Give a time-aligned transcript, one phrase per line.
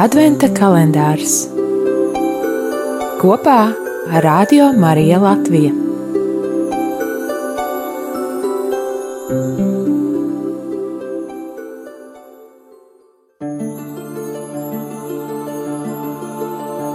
[0.00, 1.34] Adventa kalendārs
[3.20, 3.56] kopā
[4.08, 5.72] ar Radio Mariju Latviju.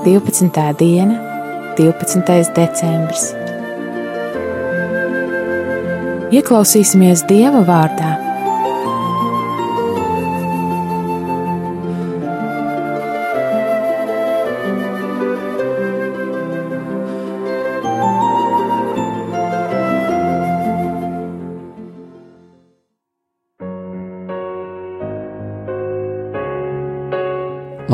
[0.08, 1.22] Divpadsmitā diena,
[1.78, 2.54] 12.
[2.58, 3.30] decembris.
[6.34, 8.27] Ieklausīsimies Dieva vārdā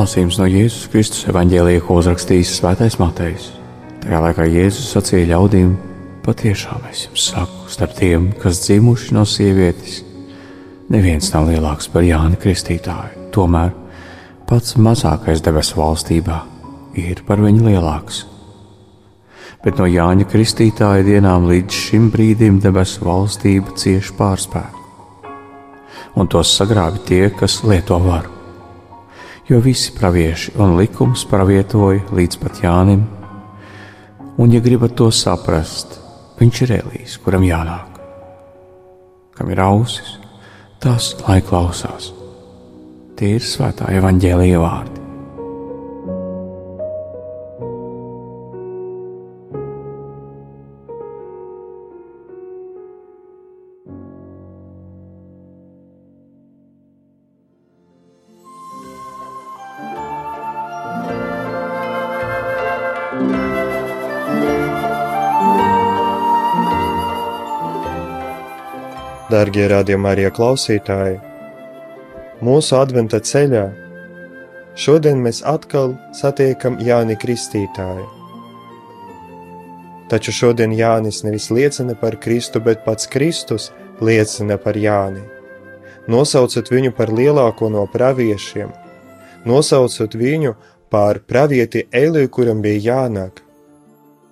[0.04, 3.46] Lasījums no Jēzus Kristus evanģēlīja, ko uzrakstījis Svētais Matejs.
[4.04, 5.70] Tajā laikā Jēzus sacīja ļaudīm:
[6.26, 10.02] Patiešām es jums saku, starp tiem, kas dzimuši no sievietes,
[10.92, 13.30] neviens nav lielāks par Jāni Kristītāju.
[13.32, 13.72] Tomēr
[14.50, 16.42] pats mazākais debesu valstībā
[17.00, 18.26] ir par viņu lielāks.
[19.64, 24.86] Bet no Jāņa Kristītāja dienām līdz šim brīdim debesu valstība cieši pārspēku,
[26.20, 28.43] un tos sagrābi tie, kas lieto varu
[29.50, 33.04] jo visi pravieši un likums pravietoja līdz pat Jānim.
[34.38, 36.00] Un, ja gribat to saprast,
[36.40, 38.00] viņš ir Elīs, kuram jānāk.
[39.38, 40.18] Kam ir ausis,
[40.82, 42.12] tas lai klausās.
[43.18, 45.03] Tie ir svētā evaņģēlīja vārdi.
[69.34, 71.16] Darbie radījumā, arī klausītāji,
[72.46, 73.64] mūsu adventa ceļā
[74.78, 78.06] šodien mēs atkal satiekam Jāni Kristītāju.
[80.12, 83.72] Taču šodien Jānis nevis liecina par Kristu, bet pats Kristus
[84.06, 85.24] liecina par Jāni.
[86.14, 88.70] Nosaucot viņu par lielāko no praviešiem,
[89.50, 90.54] nosaucot viņu
[90.94, 93.42] par pravieti Eliju, kuram bija jānāk,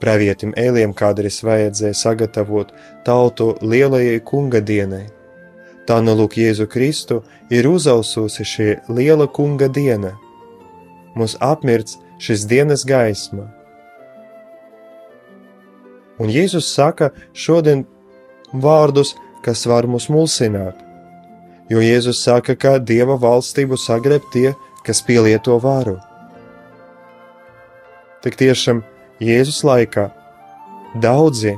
[0.02, 2.72] Pravietim Ēliem kādreiz vajadzēja sagatavot
[3.06, 5.06] tautu lielajai kunga dienai.
[5.86, 7.22] Tā nu lūk Jēzu Kristu
[7.54, 10.16] ir uzaususi šī liela kunga diena.
[11.14, 13.46] Mums apmirts šis dienas gaisma.
[16.22, 17.84] Un Jēzus saka šodien
[18.54, 20.78] vārdus, kas var mūs mulsināt.
[21.70, 24.52] Jo Jēzus saka, ka Dieva valstību sagreb tie,
[24.86, 25.96] kas pielieto varu.
[28.22, 28.84] Tik tiešām
[29.22, 30.08] Jēzus laikā
[30.98, 31.52] daudzi,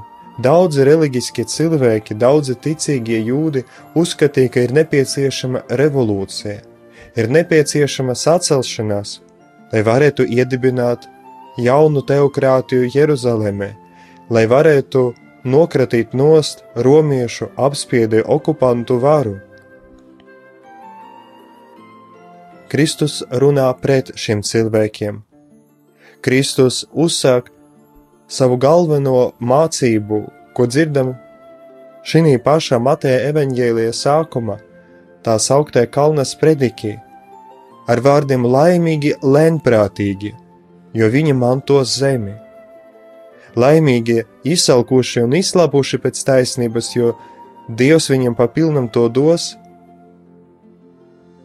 [0.44, 3.64] daudzi reliģiskie cilvēki, daudzi ticīgie jūdi
[3.96, 6.58] uzskatīja, ka ir nepieciešama revolūcija,
[7.16, 9.22] ir nepieciešama sacelšanās,
[9.72, 11.08] lai varētu iedibināt
[11.56, 13.72] jaunu teokrātiju Jeruzalemē,
[14.28, 15.14] lai varētu
[15.48, 19.38] nokratīt nost romiešu apspiedi okupantu varu.
[22.68, 25.22] Kristus runā pret šiem cilvēkiem.
[26.24, 27.53] Kristus uzsāk
[28.34, 30.20] savu galveno mācību,
[30.58, 31.14] ko dzirdam
[32.08, 34.58] šī pašā Mateja evaņģēlijas sākuma,
[35.24, 36.96] tā sauktē Kalnas predikī,
[37.88, 40.34] ar vārdiem laimīgi, lēnprātīgi,
[40.98, 42.34] jo viņi mantos zemi.
[43.56, 47.14] Laimīgi izsalkuši un izslapuši pēc taisnības, jo
[47.70, 49.54] Dievs viņiem papilnam to dos,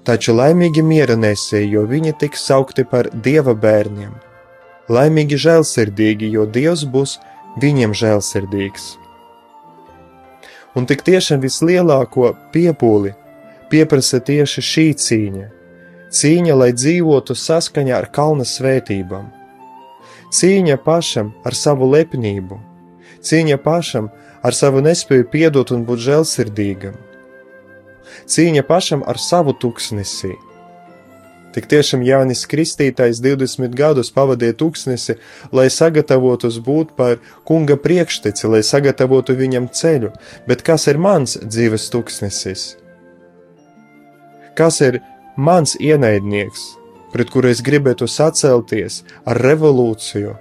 [0.09, 4.17] taču laimīgi miera nesēji, jo viņi tiks saukti par Dieva bērniem
[4.93, 7.19] laimīgi žēlsirdīgi, jo Dievs būs
[7.61, 8.97] viņiem žēlsirdīgs.
[10.77, 13.15] Un tik tiešām vislielāko piepūli
[13.71, 15.47] pieprasa tieši šī cīņa.
[16.09, 19.27] Cīņa, lai dzīvotu saskaņā ar kalna svētībām,
[20.33, 22.57] cīņa pašam ar savu lepnību,
[23.21, 24.09] cīņa pašam
[24.41, 26.97] ar savu nespēju piedot un būt žēlsirdīgam,
[28.25, 30.33] cīņa pašam ar savu tuksnesi,
[31.57, 35.17] Tik tiešām Jānis Kristītājs 20 gadus pavadīja tūkstnesi,
[35.53, 37.17] lai sagatavotos būt par
[37.49, 40.13] kunga priekšteci, lai sagatavotu viņam ceļu,
[40.49, 42.67] bet kas ir mans dzīves tūkstnesis?
[44.59, 45.01] Kas ir
[45.41, 46.67] mans ienaidnieks,
[47.15, 50.37] pret kuru es gribētu sacelties ar revolūciju?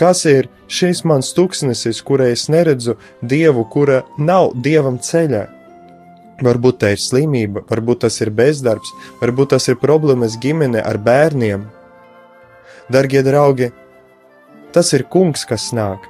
[0.00, 5.57] Kas ir šis mans tūkstnesis, kurai es neredzu dievu, kura nav dievam ceļā?
[6.38, 11.64] Varbūt tā ir slimība, varbūt tas ir bezdarbs, varbūt tas ir problēmas ģimene ar bērniem.
[12.94, 13.72] Darbie draugi,
[14.72, 16.06] tas ir kungs, kas nāk.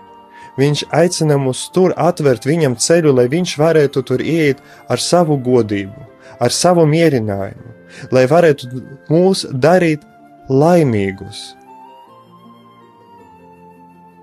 [0.59, 4.61] Viņš aicina mūs tur atvērt viņam ceļu, lai viņš varētu tur iet
[4.91, 6.05] ar savu godību,
[6.43, 7.73] ar savu mierinājumu,
[8.13, 8.69] lai varētu
[9.09, 10.05] mūs darīt
[10.51, 11.55] laimīgus.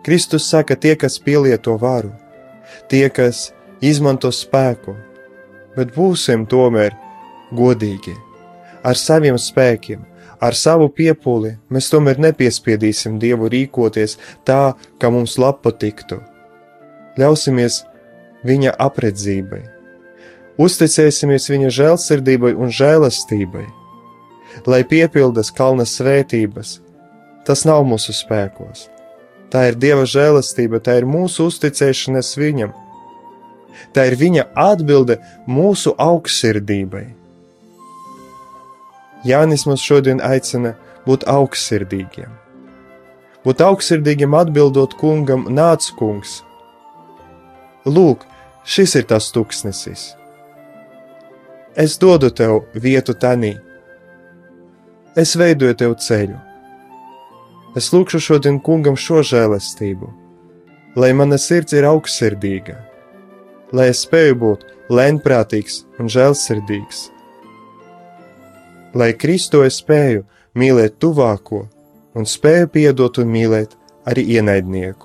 [0.06, 2.12] Kristus saka, tie, kas pielieto varu,
[2.92, 3.50] tie, kas
[3.82, 4.94] izmanto spēku,
[5.76, 6.96] bet būsim tomēr
[7.56, 8.16] godīgi.
[8.86, 10.04] Ar saviem spēkiem,
[10.42, 14.18] ar savu piepūli mēs tomēr nepiespiedīsim Dievu rīkoties
[14.48, 16.20] tā, kā mums lapa tiktu.
[17.20, 17.84] Ļausimies
[18.46, 19.64] viņa apredzībai,
[20.62, 23.66] uzticēsimies viņa žēlsirdībai un žēlastībai,
[24.68, 26.80] lai piepildas kalna svētības.
[27.46, 28.88] Tas nav mūsu spēkos.
[29.54, 32.74] Tā ir Dieva žēlastība, tā ir mūsu uzticēšanās viņam.
[33.94, 37.06] Tā ir viņa atbilde mūsu augstsirdībai.
[39.26, 40.76] Jānis mums šodien aicina
[41.06, 42.30] būt augstsirdīgiem.
[43.46, 46.40] Būt augstsirdīgiem atbildot kungam, nāc kungs.
[47.86, 48.26] Lūk,
[48.66, 50.14] šis ir tas tuksnesis.
[51.78, 53.54] Es dodu tev vietu tanī.
[55.16, 56.38] Es veidoju tev ceļu.
[57.76, 60.08] Es lūkšu šodien kungam šo žēlastību,
[60.96, 62.78] lai mana sirds ir augstsirdīga,
[63.76, 67.10] lai es spēju būt lēnprātīgs un žēlsirdīgs,
[68.96, 70.24] lai Kristo es spēju
[70.56, 71.66] mīlēt tuvāko
[72.16, 73.76] un spēju piedot un mīlēt
[74.08, 75.05] arī ienaidnieku.